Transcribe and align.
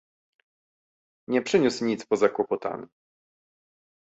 Nie 1.29 1.41
przyniósł 1.41 1.85
nic 1.85 2.05
poza 2.05 2.29
kłopotami 2.29 2.87